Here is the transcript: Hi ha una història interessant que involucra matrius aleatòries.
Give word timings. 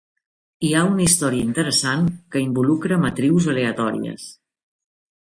Hi 0.67 0.69
ha 0.75 0.79
una 0.91 1.01
història 1.07 1.49
interessant 1.49 2.07
que 2.35 2.41
involucra 2.45 2.97
matrius 3.03 3.49
aleatòries. 3.53 4.25